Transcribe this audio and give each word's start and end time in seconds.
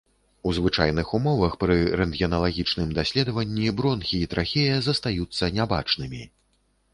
У 0.41 0.51
звычайных 0.57 1.11
умовах 1.17 1.53
пры 1.63 1.75
рэнтгеналагічным 2.01 2.89
даследаванні 3.01 3.67
бронхі 3.83 4.17
і 4.23 4.29
трахея 4.33 4.81
застаюцца 4.89 5.53
нябачнымі. 5.61 6.23